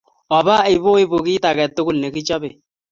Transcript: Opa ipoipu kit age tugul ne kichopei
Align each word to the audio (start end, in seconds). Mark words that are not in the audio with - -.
Opa 0.37 0.55
ipoipu 0.75 1.17
kit 1.25 1.43
age 1.49 1.65
tugul 1.75 1.97
ne 1.99 2.07
kichopei 2.13 2.55